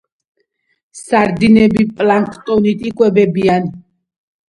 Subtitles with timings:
[1.01, 3.73] სარდინები პლანქტონით იკვებებიან.